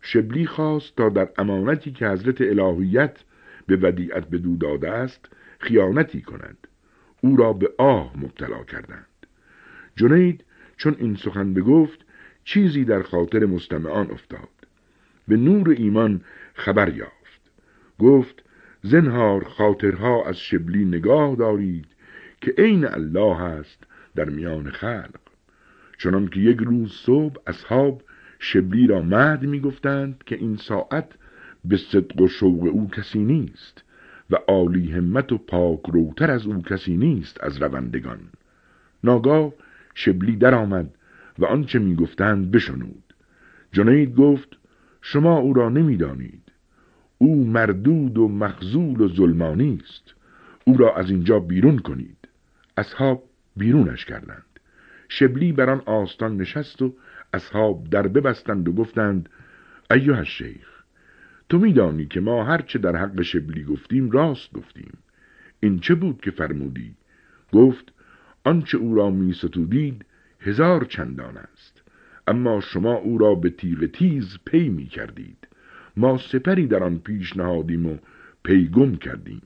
شبلی 0.00 0.46
خواست 0.46 0.96
تا 0.96 1.08
در 1.08 1.28
امانتی 1.38 1.92
که 1.92 2.08
حضرت 2.08 2.40
الهیت 2.40 3.24
به 3.66 3.76
ودیعت 3.76 4.28
به 4.28 4.38
دو 4.38 4.56
داده 4.56 4.90
است 4.90 5.28
خیانتی 5.58 6.22
کند. 6.22 6.65
او 7.26 7.36
را 7.36 7.52
به 7.52 7.70
آه 7.78 8.12
مبتلا 8.16 8.64
کردند. 8.64 9.26
جنید 9.96 10.44
چون 10.76 10.96
این 10.98 11.16
سخن 11.16 11.54
بگفت 11.54 11.98
چیزی 12.44 12.84
در 12.84 13.02
خاطر 13.02 13.46
مستمعان 13.46 14.10
افتاد. 14.10 14.48
به 15.28 15.36
نور 15.36 15.70
ایمان 15.70 16.20
خبر 16.54 16.88
یافت. 16.88 17.40
گفت 17.98 18.44
زنهار 18.82 19.44
خاطرها 19.44 20.24
از 20.24 20.38
شبلی 20.38 20.84
نگاه 20.84 21.36
دارید 21.36 21.86
که 22.40 22.54
عین 22.58 22.84
الله 22.84 23.42
است 23.42 23.84
در 24.14 24.28
میان 24.28 24.70
خلق. 24.70 25.20
چنان 25.98 26.28
که 26.28 26.40
یک 26.40 26.58
روز 26.58 26.92
صبح 26.92 27.36
اصحاب 27.46 28.02
شبلی 28.38 28.86
را 28.86 29.02
مهد 29.02 29.42
می‌گفتند 29.42 30.24
که 30.26 30.36
این 30.36 30.56
ساعت 30.56 31.08
به 31.64 31.76
صدق 31.76 32.20
و 32.20 32.28
شوق 32.28 32.62
او 32.62 32.90
کسی 32.90 33.18
نیست. 33.18 33.82
و 34.30 34.36
عالی 34.48 34.92
همت 34.92 35.32
و 35.32 35.38
پاک 35.38 35.80
روتر 35.92 36.30
از 36.30 36.46
او 36.46 36.62
کسی 36.62 36.96
نیست 36.96 37.44
از 37.44 37.62
روندگان. 37.62 38.20
ناگاه 39.04 39.52
شبلی 39.94 40.36
درآمد 40.36 40.94
و 41.38 41.44
آنچه 41.44 41.78
می‌گفتند 41.78 42.50
بشنود. 42.50 43.14
جنید 43.72 44.14
گفت 44.14 44.48
شما 45.02 45.38
او 45.38 45.52
را 45.52 45.68
نمی‌دانید. 45.68 46.42
او 47.18 47.44
مردود 47.44 48.18
و 48.18 48.28
مخزول 48.28 49.00
و 49.00 49.08
ظلمانی 49.08 49.80
است. 49.84 50.14
او 50.64 50.76
را 50.76 50.96
از 50.96 51.10
اینجا 51.10 51.38
بیرون 51.38 51.78
کنید. 51.78 52.28
اصحاب 52.76 53.22
بیرونش 53.56 54.04
کردند. 54.04 54.42
شبلی 55.08 55.52
بر 55.52 55.70
آن 55.70 55.82
آستان 55.86 56.36
نشست 56.36 56.82
و 56.82 56.94
اصحاب 57.32 57.90
در 57.90 58.08
ببستند 58.08 58.68
و 58.68 58.72
گفتند 58.72 59.28
ایوه 59.90 60.24
شیخ 60.24 60.75
تو 61.48 61.58
میدانی 61.58 62.06
که 62.06 62.20
ما 62.20 62.44
هرچه 62.44 62.78
در 62.78 62.96
حق 62.96 63.22
شبلی 63.22 63.64
گفتیم 63.64 64.10
راست 64.10 64.52
گفتیم. 64.52 64.98
این 65.60 65.78
چه 65.78 65.94
بود 65.94 66.20
که 66.20 66.30
فرمودی؟ 66.30 66.94
گفت 67.52 67.92
آنچه 68.44 68.78
او 68.78 68.94
را 68.94 69.10
می 69.10 69.32
ستودید 69.32 70.04
هزار 70.40 70.84
چندان 70.84 71.36
است. 71.36 71.82
اما 72.26 72.60
شما 72.60 72.94
او 72.94 73.18
را 73.18 73.34
به 73.34 73.50
تیغ 73.50 73.86
تیز 73.86 74.38
پی 74.44 74.68
می 74.68 74.86
کردید 74.86 75.48
ما 75.96 76.18
سپری 76.18 76.66
در 76.66 76.82
آن 76.84 76.98
پیش 76.98 77.36
نهادیم 77.36 77.86
و 77.86 77.96
پیگم 78.42 78.96
کردیم. 78.96 79.42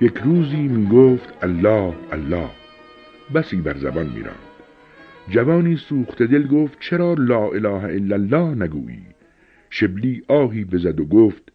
یک 0.00 0.18
روزی 0.18 0.68
می 0.68 0.86
گفت 0.86 1.44
الله 1.44 1.94
الله. 2.12 2.50
بسی 3.34 3.56
بر 3.56 3.76
زبان 3.76 4.06
می 4.06 4.24
جوانی 5.28 5.76
سوخت 5.76 6.22
دل 6.22 6.46
گفت 6.46 6.76
چرا 6.80 7.14
لا 7.14 7.48
اله 7.48 7.84
الا 7.84 8.14
الله 8.16 8.64
نگویی؟ 8.64 9.06
شبلی 9.70 10.22
آهی 10.28 10.64
بزد 10.64 11.00
و 11.00 11.04
گفت 11.04 11.52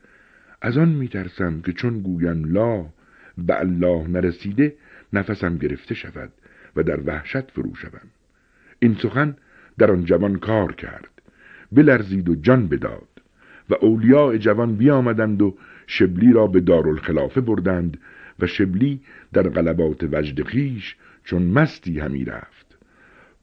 از 0.61 0.77
آن 0.77 0.89
می 0.89 1.07
ترسم 1.07 1.61
که 1.61 1.73
چون 1.73 1.99
گویم 1.99 2.43
لا 2.45 2.85
به 3.37 3.59
الله 3.59 4.07
نرسیده 4.07 4.75
نفسم 5.13 5.57
گرفته 5.57 5.95
شود 5.95 6.31
و 6.75 6.83
در 6.83 6.99
وحشت 7.05 7.51
فرو 7.51 7.75
شوم. 7.75 8.07
این 8.79 8.95
سخن 8.95 9.35
در 9.77 9.91
آن 9.91 10.05
جوان 10.05 10.35
کار 10.35 10.71
کرد. 10.75 11.09
بلرزید 11.71 12.29
و 12.29 12.35
جان 12.35 12.67
بداد 12.67 13.07
و 13.69 13.73
اولیاء 13.81 14.37
جوان 14.37 14.75
بیامدند 14.75 15.41
و 15.41 15.57
شبلی 15.87 16.33
را 16.33 16.47
به 16.47 16.59
دارالخلافه 16.59 17.41
بردند 17.41 17.97
و 18.39 18.47
شبلی 18.47 18.99
در 19.33 19.49
غلبات 19.49 20.03
وجد 20.11 20.43
خیش 20.43 20.95
چون 21.23 21.43
مستی 21.43 21.99
همی 21.99 22.25
رفت. 22.25 22.77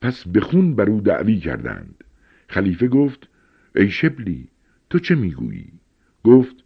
پس 0.00 0.28
به 0.28 0.40
خون 0.40 0.74
بر 0.74 0.90
او 0.90 1.00
دعوی 1.00 1.38
کردند. 1.38 2.04
خلیفه 2.48 2.88
گفت 2.88 3.28
ای 3.76 3.90
شبلی 3.90 4.48
تو 4.90 4.98
چه 4.98 5.14
می‌گویی؟ 5.14 5.72
گفت 6.24 6.56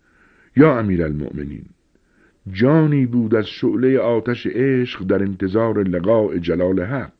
یا 0.56 0.78
امیر 0.78 1.04
المؤمنین 1.04 1.64
جانی 2.52 3.06
بود 3.06 3.34
از 3.34 3.46
شعله 3.46 3.98
آتش 3.98 4.46
عشق 4.46 5.04
در 5.04 5.22
انتظار 5.22 5.82
لقاء 5.82 6.36
جلال 6.36 6.80
حق 6.80 7.12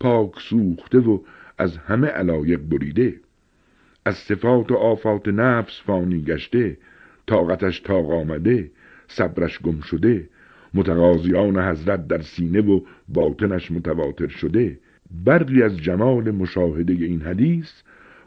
پاک 0.00 0.40
سوخته 0.40 0.98
و 0.98 1.20
از 1.58 1.76
همه 1.76 2.06
علایق 2.06 2.60
بریده. 2.60 3.20
از 4.04 4.16
صفات 4.16 4.70
و 4.70 4.74
آفات 4.74 5.28
نفس 5.28 5.80
فانی 5.86 6.22
گشته 6.22 6.76
طاقتش 7.26 7.80
تاق 7.80 8.10
آمده 8.10 8.70
صبرش 9.10 9.60
گم 9.60 9.80
شده 9.80 10.28
متقاضیان 10.74 11.58
حضرت 11.58 12.08
در 12.08 12.22
سینه 12.22 12.60
و 12.60 12.80
باطنش 13.08 13.70
متواتر 13.70 14.28
شده. 14.28 14.78
برقی 15.24 15.62
از 15.62 15.78
جمال 15.78 16.30
مشاهده 16.30 16.92
این 16.92 17.22
حدیث 17.22 17.70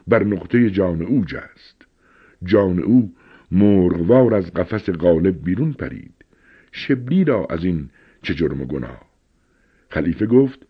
بر 0.08 0.24
نقطه 0.24 0.70
جان 0.70 1.02
او 1.02 1.24
جست 1.24 1.86
جان 2.44 2.78
او 2.78 3.12
مرغوار 3.52 4.34
از 4.34 4.52
قفس 4.52 4.90
غالب 4.90 5.44
بیرون 5.44 5.72
پرید. 5.72 6.14
شبلی 6.72 7.24
را 7.24 7.46
از 7.50 7.64
این 7.64 7.88
چه 8.22 8.34
جرم 8.34 8.60
و 8.60 8.64
گناه؟ 8.64 9.02
خلیفه 9.88 10.26
گفت 10.26 10.66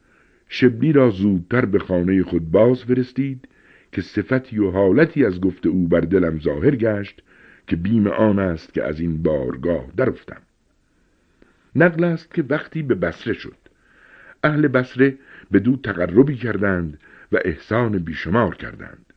شبلی 0.48 0.92
را 0.92 1.10
زودتر 1.10 1.64
به 1.64 1.78
خانه 1.78 2.22
خود 2.22 2.50
باز 2.50 2.84
فرستید 2.84 3.48
که 3.92 4.02
صفتی 4.02 4.58
و 4.58 4.70
حالتی 4.70 5.24
از 5.24 5.40
گفته 5.40 5.68
او 5.68 5.88
بر 5.88 6.00
دلم 6.00 6.38
ظاهر 6.38 6.76
گشت 6.76 7.22
که 7.66 7.76
بیم 7.76 8.06
آن 8.06 8.38
است 8.38 8.74
که 8.74 8.84
از 8.84 9.00
این 9.00 9.22
بارگاه 9.22 9.86
درفتم 9.96 10.42
نقل 11.76 12.04
است 12.04 12.34
که 12.34 12.44
وقتی 12.48 12.82
به 12.82 12.94
بسره 12.94 13.34
شد. 13.34 13.56
اهل 14.44 14.68
بسره 14.68 15.18
به 15.50 15.58
دو 15.58 15.76
تقربی 15.76 16.36
کردند 16.36 17.00
و 17.32 17.38
احسان 17.44 17.98
بیشمار 17.98 18.54
کردند. 18.54 19.12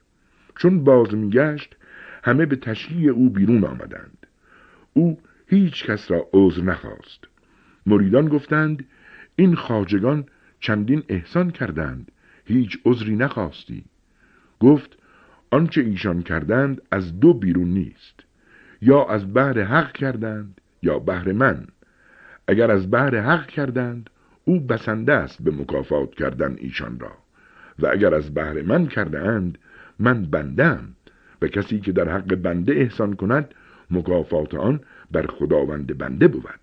چون 0.56 0.84
باز 0.84 1.16
میگشت 1.16 1.76
همه 2.24 2.46
به 2.46 2.56
تشریع 2.56 3.12
او 3.12 3.30
بیرون 3.30 3.64
آمدند. 3.64 4.28
او 4.94 5.20
هیچ 5.48 5.86
کس 5.86 6.12
را 6.12 6.28
عذر 6.34 6.64
نخواست. 6.64 7.24
مریدان 7.86 8.28
گفتند 8.28 8.86
این 9.36 9.56
خاجگان 9.56 10.26
چندین 10.60 11.04
احسان 11.10 11.52
کردند 11.52 12.12
هیچ 12.46 12.80
عذری 12.86 13.16
نخواستی. 13.16 13.84
گفت 14.60 14.98
آنچه 15.52 15.82
ایشان 15.82 16.22
کردند 16.22 16.82
از 16.92 17.20
دو 17.20 17.34
بیرون 17.34 17.68
نیست. 17.68 18.27
یا 18.82 19.06
از 19.06 19.34
بحر 19.34 19.62
حق 19.62 19.92
کردند 19.92 20.62
یا 20.84 21.00
بهر 21.00 21.32
من. 21.32 21.68
اگر 22.48 22.72
از 22.72 22.92
بحر 22.92 23.16
حق 23.16 23.48
کردند 23.48 24.10
او 24.46 24.60
بسنده 24.60 25.14
است 25.14 25.44
به 25.44 25.52
مکافات 25.52 26.16
کردن 26.16 26.56
ایشان 26.60 27.00
را. 27.00 27.12
و 27.80 27.88
اگر 27.88 28.16
از 28.16 28.34
بهر 28.34 28.62
من 28.62 28.88
کرده 28.88 29.20
اند 29.20 29.58
من 30.00 30.26
بندم 30.26 30.94
و 31.42 31.48
کسی 31.48 31.80
که 31.80 31.92
در 31.92 32.10
حق 32.10 32.36
بنده 32.36 32.74
احسان 32.74 33.16
کند 33.16 33.54
مکافات 33.92 34.56
آن 34.56 34.80
بر 35.12 35.26
خداوند 35.28 35.98
بنده 35.98 36.28
بود. 36.28 36.60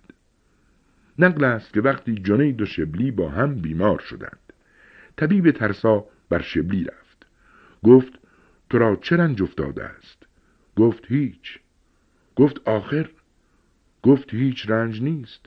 نقل 1.19 1.43
است 1.43 1.73
که 1.73 1.81
وقتی 1.81 2.15
جنید 2.15 2.61
و 2.61 2.65
شبلی 2.65 3.11
با 3.11 3.29
هم 3.29 3.55
بیمار 3.55 3.99
شدند 3.99 4.39
طبیب 5.17 5.51
ترسا 5.51 6.05
بر 6.29 6.41
شبلی 6.41 6.83
رفت. 6.83 7.25
گفت 7.83 8.13
تو 8.69 8.77
را 8.79 8.95
چه 8.95 9.17
رنج 9.17 9.41
افتاده 9.41 9.83
است؟ 9.83 10.23
گفت 10.75 11.05
هیچ. 11.07 11.59
گفت 12.35 12.67
آخر 12.67 13.09
گفت 14.03 14.33
هیچ 14.33 14.69
رنج 14.69 15.01
نیست. 15.01 15.45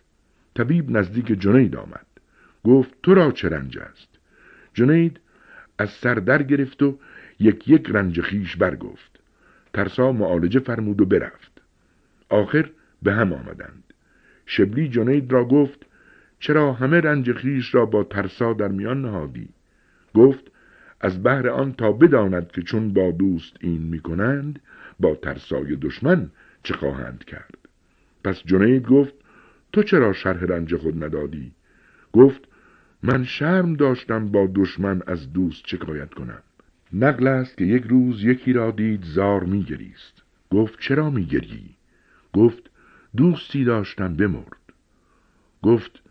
طبیب 0.54 0.90
نزدیک 0.90 1.26
جنید 1.26 1.76
آمد. 1.76 2.06
گفت 2.64 2.94
تو 3.02 3.14
را 3.14 3.32
چه 3.32 3.48
رنج 3.48 3.78
است؟ 3.78 4.08
جنید 4.74 5.20
از 5.78 5.90
سر 5.90 6.14
در 6.14 6.42
گرفت 6.42 6.82
و 6.82 6.98
یک 7.40 7.68
یک 7.68 7.90
رنج 7.90 8.20
خیش 8.20 8.56
برگفت. 8.56 9.18
ترسا 9.72 10.12
معالجه 10.12 10.60
فرمود 10.60 11.00
و 11.00 11.06
برفت. 11.06 11.60
آخر 12.28 12.70
به 13.02 13.12
هم 13.12 13.32
آمدند. 13.32 13.84
شبلی 14.46 14.88
جنید 14.88 15.32
را 15.32 15.44
گفت 15.44 15.86
چرا 16.40 16.72
همه 16.72 17.00
رنج 17.00 17.32
خیش 17.32 17.74
را 17.74 17.86
با 17.86 18.04
ترسا 18.04 18.52
در 18.52 18.68
میان 18.68 19.02
نهادی؟ 19.02 19.48
گفت 20.14 20.44
از 21.00 21.22
بهر 21.22 21.48
آن 21.48 21.72
تا 21.72 21.92
بداند 21.92 22.52
که 22.52 22.62
چون 22.62 22.92
با 22.92 23.10
دوست 23.10 23.56
این 23.60 23.82
می‌کنند 23.82 24.60
با 25.00 25.14
ترسای 25.14 25.76
دشمن 25.76 26.30
چه 26.62 26.74
خواهند 26.74 27.24
کرد؟ 27.24 27.58
پس 28.24 28.42
جنید 28.44 28.86
گفت 28.86 29.14
تو 29.72 29.82
چرا 29.82 30.12
شرح 30.12 30.44
رنج 30.44 30.76
خود 30.76 31.04
ندادی؟ 31.04 31.52
گفت 32.12 32.40
من 33.02 33.24
شرم 33.24 33.74
داشتم 33.74 34.28
با 34.28 34.48
دشمن 34.54 35.02
از 35.06 35.32
دوست 35.32 35.66
شکایت 35.66 36.14
کنم. 36.14 36.42
نقل 36.92 37.26
است 37.26 37.58
که 37.58 37.64
یک 37.64 37.84
روز 37.84 38.24
یکی 38.24 38.52
را 38.52 38.70
دید 38.70 39.04
زار 39.04 39.44
میگریست. 39.44 40.22
گفت 40.50 40.80
چرا 40.80 41.10
میگری 41.10 41.76
گفت 42.32 42.70
دوستی 43.16 43.64
داشتم 43.64 44.16
بمرد. 44.16 44.72
گفت 45.62 46.02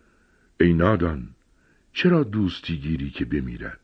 ای 0.60 0.74
نادان 0.74 1.30
چرا 1.94 2.24
دوستی 2.24 2.78
گیری 2.78 3.10
که 3.10 3.26
بمیرد؟ 3.26 3.80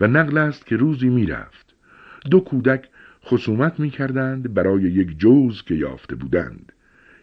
و 0.00 0.06
نقل 0.06 0.38
است 0.38 0.66
که 0.66 0.76
روزی 0.76 1.08
می‌رفت. 1.08 1.74
دو 2.30 2.40
کودک 2.40 2.88
خصومت 3.24 3.80
می‌کردند 3.80 4.54
برای 4.54 4.82
یک 4.82 5.18
جوز 5.18 5.62
که 5.62 5.74
یافته 5.74 6.16
بودند. 6.16 6.72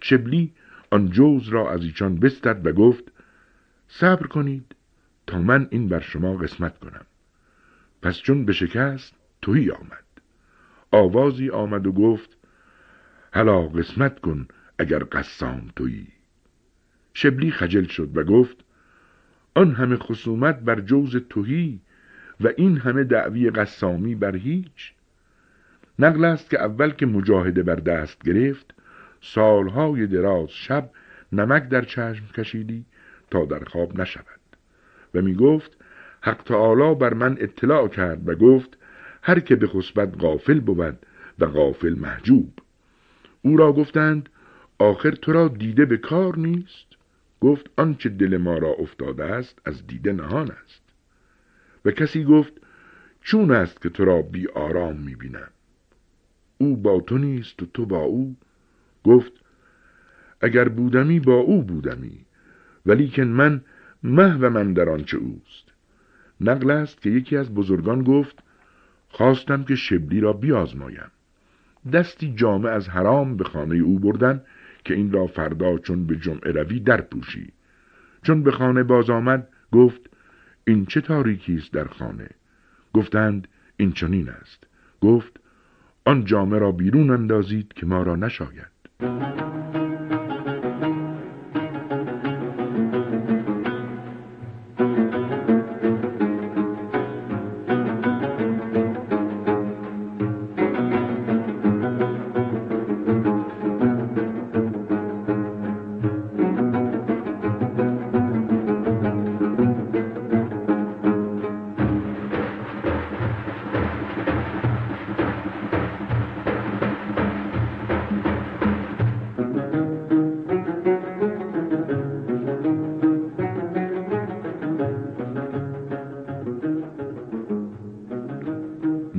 شبلی 0.01 0.53
آن 0.91 1.09
جوز 1.09 1.47
را 1.47 1.71
از 1.71 1.83
ایشان 1.83 2.15
بستد 2.15 2.65
و 2.67 2.71
گفت 2.71 3.11
صبر 3.87 4.27
کنید 4.27 4.75
تا 5.27 5.41
من 5.41 5.67
این 5.71 5.87
بر 5.89 5.99
شما 5.99 6.37
قسمت 6.37 6.79
کنم. 6.79 7.05
پس 8.01 8.17
چون 8.17 8.45
به 8.45 8.53
شکست 8.53 9.13
تویی 9.41 9.71
آمد. 9.71 10.05
آوازی 10.91 11.49
آمد 11.49 11.87
و 11.87 11.91
گفت 11.91 12.37
هلا 13.33 13.61
قسمت 13.61 14.19
کن 14.19 14.47
اگر 14.79 14.99
قسام 15.03 15.71
تویی. 15.75 16.07
شبلی 17.13 17.51
خجل 17.51 17.83
شد 17.83 18.17
و 18.17 18.23
گفت 18.23 18.57
آن 19.55 19.71
همه 19.71 19.95
خصومت 19.95 20.59
بر 20.59 20.81
جوز 20.81 21.15
توهی 21.29 21.81
و 22.41 22.47
این 22.57 22.77
همه 22.77 23.03
دعوی 23.03 23.49
قسامی 23.49 24.15
بر 24.15 24.35
هیچ؟ 24.35 24.94
نقل 25.99 26.25
است 26.25 26.49
که 26.49 26.59
اول 26.59 26.91
که 26.91 27.05
مجاهده 27.05 27.63
بر 27.63 27.75
دست 27.75 28.23
گرفت 28.23 28.73
سالهای 29.21 30.07
دراز 30.07 30.49
شب 30.49 30.89
نمک 31.31 31.69
در 31.69 31.81
چشم 31.81 32.25
کشیدی 32.37 32.85
تا 33.31 33.45
در 33.45 33.63
خواب 33.63 33.99
نشود. 33.99 34.39
و 35.13 35.21
می 35.21 35.35
گفت 35.35 35.77
حق 36.21 36.43
تعالی 36.43 36.95
بر 36.95 37.13
من 37.13 37.37
اطلاع 37.39 37.87
کرد 37.87 38.29
و 38.29 38.35
گفت 38.35 38.77
هر 39.21 39.39
که 39.39 39.55
به 39.55 39.67
خصبت 39.67 40.21
غافل 40.21 40.60
بود 40.60 40.99
و 41.39 41.45
غافل 41.45 41.95
محجوب. 41.99 42.53
او 43.41 43.58
را 43.58 43.73
گفتند 43.73 44.29
آخر 44.79 45.12
تو 45.12 45.31
را 45.34 45.47
دیده 45.47 45.86
به 45.86 45.97
کار 45.97 46.38
نیست؟ 46.38 46.86
گفت 47.41 47.69
آنچه 47.77 48.10
دل 48.10 48.38
ما 48.38 48.58
را 48.58 48.69
افتاده 48.69 49.23
است 49.23 49.60
از 49.65 49.88
دیده 49.88 50.13
نهان 50.13 50.51
است. 50.63 50.84
و 51.86 51.91
کسی 51.91 52.23
گفت 52.23 52.53
چون 53.21 53.51
است 53.51 53.81
که 53.81 53.89
تو 53.89 54.05
را 54.05 54.21
بی 54.21 54.47
آرام 54.47 54.95
می 54.95 55.15
بینم؟ 55.15 55.49
او 56.58 56.78
با 56.78 57.00
تو 57.00 57.18
نیست 57.18 57.63
و 57.63 57.65
تو 57.74 57.86
با 57.86 58.00
او. 58.00 58.36
گفت 59.04 59.32
اگر 60.41 60.70
بودمی 60.70 61.20
با 61.20 61.36
او 61.36 61.63
بودمی 61.63 62.26
ولیکن 62.86 63.24
من 63.24 63.62
مه 64.04 64.34
و 64.34 64.50
من 64.50 64.74
در 64.74 64.89
آنچه 64.89 65.18
اوست. 65.18 65.65
نقل 66.41 66.72
است 66.72 67.02
که 67.02 67.10
یکی 67.10 67.38
از 67.38 67.54
بزرگان 67.54 68.04
گفت 68.04 68.44
خواستم 69.10 69.63
که 69.63 69.76
شبلی 69.76 70.20
را 70.20 70.34
بیازمایم. 70.34 71.12
دستی 71.94 72.34
جامع 72.36 72.70
از 72.70 72.89
حرام 72.89 73.38
به 73.38 73.44
خانه 73.44 73.76
او 73.76 74.00
بردن 74.00 74.41
که 74.86 74.94
این 74.94 75.12
را 75.12 75.28
فردا 75.28 75.78
چون 75.78 76.08
به 76.08 76.15
جمعه 76.15 76.52
روی 76.52 76.80
در 76.80 77.02
پوشی 77.02 77.54
چون 78.24 78.44
به 78.44 78.52
خانه 78.52 78.84
باز 78.84 79.10
آمد 79.10 79.48
گفت 79.72 80.02
این 80.68 80.86
چه 80.86 81.02
تاریکی 81.02 81.56
است 81.56 81.74
در 81.74 81.88
خانه؟ 81.88 82.30
گفتند 82.94 83.48
این 83.78 83.91
چنین 83.91 84.30
است. 84.30 84.68
گفت 85.02 85.39
آن 86.06 86.26
جامعه 86.26 86.60
را 86.60 86.72
بیرون 86.72 87.10
اندازید 87.10 87.74
که 87.74 87.86
ما 87.86 88.04
را 88.04 88.15
نشاید. 88.15 88.76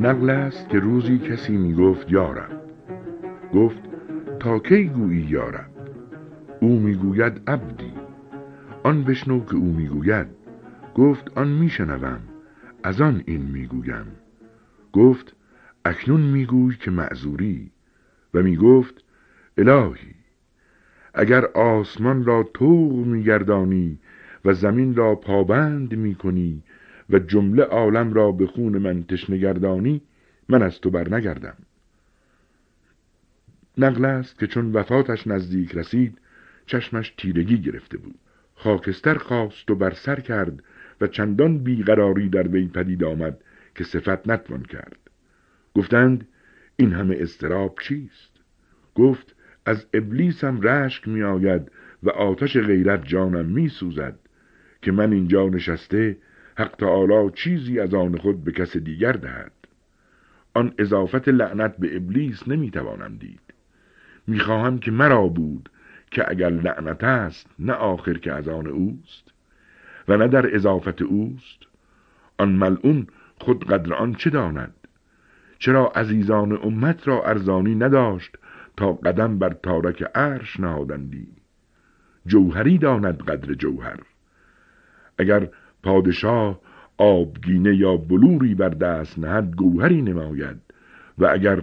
نقل 0.06 0.30
است 0.30 0.68
که 0.68 0.78
روزی 0.78 1.18
کسی 1.18 1.56
می 1.56 1.74
گفت 1.74 2.12
یارب 2.12 2.60
گفت 3.54 3.80
تا 4.40 4.58
کی 4.58 4.88
گویی 4.88 5.22
یارب 5.22 5.70
او 6.60 6.78
می‌گوید 6.80 7.40
عبدی. 7.46 7.92
آن 8.82 9.04
بشنو 9.04 9.44
که 9.44 9.54
او 9.54 9.72
می‌گوید. 9.72 10.26
گفت 10.94 11.38
آن 11.38 11.48
میشنوم. 11.48 12.20
از 12.82 13.00
آن 13.00 13.22
این 13.26 13.42
می‌گویم. 13.42 14.06
گفت 14.92 15.36
اکنون 15.84 16.20
میگوی 16.20 16.76
که 16.76 16.90
معذوری. 16.90 17.70
و 18.34 18.42
می‌گفت 18.42 19.04
الهی 19.58 20.14
اگر 21.14 21.44
آسمان 21.44 22.24
را 22.24 22.42
توق 22.54 23.06
میگردانی 23.06 23.98
و 24.44 24.52
زمین 24.52 24.94
را 24.94 25.14
پابند 25.14 25.94
می‌کنی 25.94 26.62
و 27.10 27.18
جمله 27.18 27.62
عالم 27.62 28.12
را 28.12 28.32
به 28.32 28.46
خون 28.46 28.78
من 28.78 29.04
تشنگردانی 29.04 30.02
من 30.48 30.62
از 30.62 30.80
تو 30.80 30.90
بر 30.90 31.14
نگردم 31.14 31.56
نقل 33.78 34.04
است 34.04 34.38
که 34.38 34.46
چون 34.46 34.72
وفاتش 34.72 35.26
نزدیک 35.26 35.74
رسید 35.74 36.18
چشمش 36.66 37.14
تیرگی 37.16 37.58
گرفته 37.58 37.98
بود. 37.98 38.14
خاکستر 38.54 39.14
خواست 39.14 39.70
و 39.70 39.74
بر 39.74 39.90
سر 39.90 40.20
کرد 40.20 40.62
و 41.00 41.06
چندان 41.06 41.58
بیقراری 41.58 42.28
در 42.28 42.48
وی 42.48 42.68
پدید 42.68 43.04
آمد 43.04 43.40
که 43.74 43.84
صفت 43.84 44.28
نتوان 44.28 44.62
کرد. 44.62 44.98
گفتند 45.74 46.28
این 46.76 46.92
همه 46.92 47.16
استراب 47.20 47.78
چیست؟ 47.82 48.30
گفت 48.94 49.34
از 49.66 49.86
ابلیسم 49.94 50.60
رشک 50.60 51.08
می 51.08 51.22
آید 51.22 51.72
و 52.02 52.10
آتش 52.10 52.56
غیرت 52.56 53.06
جانم 53.06 53.46
می 53.46 53.68
سوزد 53.68 54.18
که 54.82 54.92
من 54.92 55.12
اینجا 55.12 55.48
نشسته 55.48 56.16
حق 56.58 56.74
تعالی 56.78 57.30
چیزی 57.34 57.80
از 57.80 57.94
آن 57.94 58.16
خود 58.16 58.44
به 58.44 58.52
کس 58.52 58.76
دیگر 58.76 59.12
دهد. 59.12 59.52
آن 60.54 60.74
اضافت 60.78 61.28
لعنت 61.28 61.76
به 61.76 61.96
ابلیس 61.96 62.48
نمی‌توانم 62.48 63.16
دید. 63.16 63.40
می‌خواهم 64.26 64.78
که 64.78 64.90
مرا 64.90 65.26
بود 65.26 65.70
که 66.10 66.30
اگر 66.30 66.50
لعنت 66.50 67.04
است 67.04 67.46
نه 67.58 67.72
آخر 67.72 68.14
که 68.14 68.32
از 68.32 68.48
آن 68.48 68.66
اوست 68.66 69.32
و 70.08 70.16
نه 70.16 70.28
در 70.28 70.54
اضافت 70.54 71.02
اوست. 71.02 71.62
آن 72.38 72.52
ملعون 72.52 73.06
خود 73.40 73.64
قدر 73.64 73.94
آن 73.94 74.14
چه 74.14 74.30
داند؟ 74.30 74.74
چرا 75.58 75.86
عزیزان 75.86 76.52
امت 76.62 77.08
را 77.08 77.24
ارزانی 77.24 77.74
نداشت 77.74 78.38
تا 78.76 78.92
قدم 78.92 79.38
بر 79.38 79.52
تارک 79.62 80.02
عرش 80.14 80.60
نهادندی؟ 80.60 81.28
جوهری 82.26 82.78
داند 82.78 83.22
قدر 83.22 83.54
جوهر. 83.54 83.98
اگر 85.18 85.48
پادشاه 85.86 86.60
آبگینه 86.98 87.76
یا 87.76 87.96
بلوری 87.96 88.54
بر 88.54 88.68
دست 88.68 89.18
نهد 89.18 89.56
گوهری 89.56 90.02
نماید. 90.02 90.56
و 91.18 91.26
اگر 91.26 91.62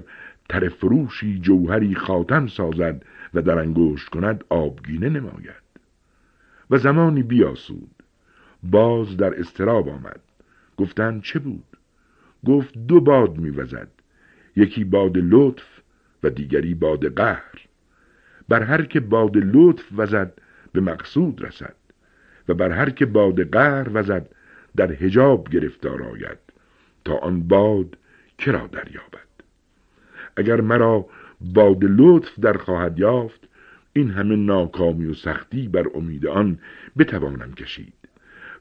تر 0.49 0.69
فروشی 0.69 1.39
جوهری 1.39 1.95
خاتم 1.95 2.47
سازد 2.47 3.05
و 3.33 3.41
در 3.41 3.59
انگشت 3.59 4.09
کند 4.09 4.43
آبگینه 4.49 5.09
نماید. 5.09 5.63
و 6.69 6.77
زمانی 6.77 7.23
بیاسود. 7.23 8.03
باز 8.63 9.17
در 9.17 9.39
استراب 9.39 9.89
آمد. 9.89 10.19
گفتند 10.77 11.21
چه 11.21 11.39
بود؟ 11.39 11.77
گفت 12.45 12.77
دو 12.77 13.01
باد 13.01 13.37
میوزد. 13.37 13.89
یکی 14.55 14.83
باد 14.83 15.17
لطف 15.17 15.81
و 16.23 16.29
دیگری 16.29 16.73
باد 16.73 17.15
قهر. 17.15 17.61
بر 18.49 18.63
هر 18.63 18.85
که 18.85 18.99
باد 18.99 19.37
لطف 19.37 19.83
وزد 19.97 20.33
به 20.73 20.81
مقصود 20.81 21.45
رسد. 21.45 21.75
و 22.47 22.53
بر 22.53 22.71
هر 22.71 22.89
که 22.89 23.05
باد 23.05 23.51
قهر 23.51 23.87
وزد 23.93 24.29
در 24.75 24.91
هجاب 24.91 25.49
گرفتار 25.49 26.03
آید 26.03 26.37
تا 27.05 27.17
آن 27.17 27.47
باد 27.47 27.97
کرا 28.37 28.67
دریابد. 28.67 29.27
اگر 30.37 30.61
مرا 30.61 31.05
باد 31.41 31.77
لطف 31.81 32.39
در 32.39 32.57
خواهد 32.57 32.99
یافت 32.99 33.39
این 33.93 34.11
همه 34.11 34.35
ناکامی 34.35 35.05
و 35.05 35.13
سختی 35.13 35.67
بر 35.67 35.85
امید 35.95 36.27
آن 36.27 36.59
بتوانم 36.97 37.53
کشید. 37.53 37.93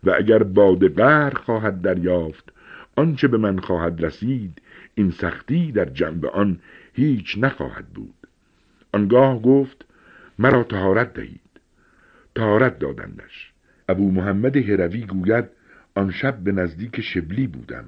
و 0.04 0.10
اگر 0.10 0.42
باد 0.42 0.94
قهر 0.96 1.34
خواهد 1.34 1.82
دریافت 1.82 2.52
آنچه 2.96 3.28
به 3.28 3.36
من 3.38 3.58
خواهد 3.58 4.04
رسید 4.04 4.62
این 4.94 5.10
سختی 5.10 5.72
در 5.72 5.84
جنب 5.84 6.26
آن 6.26 6.58
هیچ 6.92 7.38
نخواهد 7.38 7.86
بود. 7.88 8.14
آنگاه 8.92 9.42
گفت 9.42 9.84
مرا 10.38 10.62
تهارت 10.62 11.14
دهید. 11.14 11.40
تهارت 12.34 12.78
دادندش. 12.78 13.51
ابو 13.92 14.11
محمد 14.11 14.57
هروی 14.57 15.07
گوید 15.07 15.44
آن 15.94 16.11
شب 16.11 16.37
به 16.37 16.52
نزدیک 16.52 17.00
شبلی 17.00 17.46
بودم. 17.46 17.85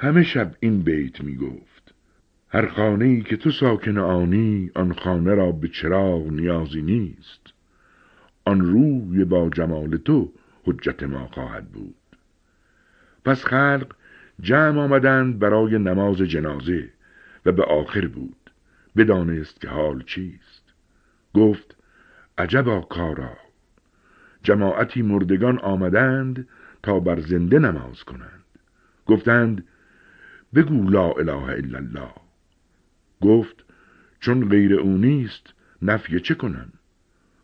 همه 0.00 0.22
شب 0.22 0.54
این 0.60 0.82
بیت 0.82 1.20
می 1.20 1.36
گفت. 1.36 1.94
هر 2.48 2.66
خانه 2.66 3.04
ای 3.04 3.22
که 3.22 3.36
تو 3.36 3.50
ساکن 3.50 3.98
آنی 3.98 4.70
آن 4.74 4.92
خانه 4.92 5.34
را 5.34 5.52
به 5.52 5.68
چراغ 5.68 6.26
نیازی 6.26 6.82
نیست. 6.82 7.40
آن 8.44 8.60
روی 8.60 9.24
با 9.24 9.48
جمال 9.48 9.96
تو 9.96 10.32
حجت 10.64 11.02
ما 11.02 11.26
خواهد 11.26 11.68
بود. 11.68 11.94
پس 13.24 13.44
خلق 13.44 13.94
جمع 14.40 14.80
آمدند 14.80 15.38
برای 15.38 15.78
نماز 15.78 16.16
جنازه 16.16 16.88
و 17.46 17.52
به 17.52 17.64
آخر 17.64 18.06
بود. 18.06 18.50
بدانست 18.96 19.60
که 19.60 19.68
حال 19.68 20.02
چیست. 20.06 20.62
گفت 21.34 21.76
عجبا 22.38 22.80
کارا. 22.80 23.41
جماعتی 24.42 25.02
مردگان 25.02 25.58
آمدند 25.58 26.48
تا 26.82 27.00
بر 27.00 27.20
زنده 27.20 27.58
نماز 27.58 28.04
کنند. 28.04 28.44
گفتند 29.06 29.64
بگو 30.54 30.90
لا 30.90 31.10
اله 31.10 31.42
الا 31.42 31.78
الله. 31.78 32.14
گفت 33.20 33.64
چون 34.20 34.48
غیر 34.48 34.74
او 34.74 34.96
نیست 34.96 35.54
نفی 35.82 36.20
چه 36.20 36.34
کنم؟ 36.34 36.72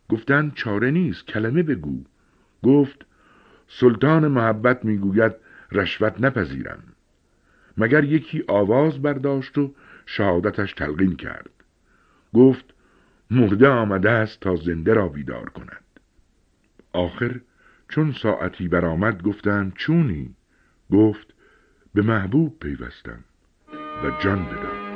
گفتند 0.09 0.53
چاره 0.53 0.91
نیست 0.91 1.27
کلمه 1.27 1.63
بگو. 1.63 2.03
گفت 2.63 3.05
سلطان 3.67 4.27
محبت 4.27 4.85
می‌گوید 4.85 5.35
رشوت 5.71 6.21
نپذیرم. 6.21 6.83
مگر 7.77 8.03
یکی 8.03 8.43
آواز 8.47 9.01
برداشت 9.01 9.57
و 9.57 9.73
شهادتش 10.05 10.73
تلقین 10.73 11.15
کرد؟ 11.15 11.49
گفت 12.33 12.65
مرده 13.31 13.67
آمده 13.67 14.09
است 14.09 14.39
تا 14.39 14.55
زنده 14.55 14.93
را 14.93 15.07
بیدار 15.07 15.49
کند. 15.49 15.83
آخر 16.99 17.39
چون 17.89 18.11
ساعتی 18.11 18.67
برآمد 18.67 19.21
گفتند 19.21 19.73
چونی؟ 19.75 20.35
گفت 20.91 21.33
به 21.93 22.01
محبوب 22.01 22.59
پیوستم 22.59 23.23
و 24.03 24.23
جان 24.23 24.45
بدم 24.45 24.88